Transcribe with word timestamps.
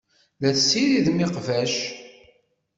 La 0.39 0.49
tessiridem 0.55 1.19
iqbac. 1.25 1.73